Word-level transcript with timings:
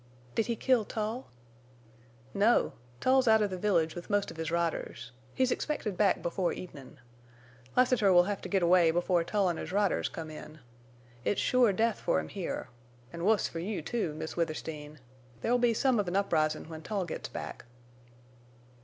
"Did 0.33 0.47
he 0.47 0.55
kill 0.55 0.83
Tull?" 0.83 1.29
"No. 2.33 2.73
Tull's 2.99 3.27
out 3.27 3.43
of 3.43 3.51
the 3.51 3.55
village 3.59 3.93
with 3.93 4.09
most 4.09 4.31
of 4.31 4.37
his 4.37 4.49
riders. 4.49 5.11
He's 5.35 5.51
expected 5.51 5.95
back 5.95 6.23
before 6.23 6.53
evenin'. 6.53 6.99
Lassiter 7.77 8.11
will 8.11 8.23
hev 8.23 8.41
to 8.41 8.49
git 8.49 8.63
away 8.63 8.89
before 8.89 9.23
Tull 9.23 9.47
en' 9.47 9.57
his 9.57 9.71
riders 9.71 10.09
come 10.09 10.31
in. 10.31 10.57
It's 11.23 11.39
sure 11.39 11.71
death 11.71 11.99
fer 11.99 12.17
him 12.19 12.29
here. 12.29 12.69
An' 13.13 13.25
wuss 13.25 13.47
fer 13.47 13.59
you, 13.59 13.83
too, 13.83 14.15
Miss 14.15 14.35
Withersteen. 14.35 14.97
There'll 15.41 15.59
be 15.59 15.75
some 15.75 15.99
of 15.99 16.07
an 16.07 16.15
uprisin' 16.15 16.67
when 16.67 16.81
Tull 16.81 17.05
gits 17.05 17.29
back." 17.29 17.65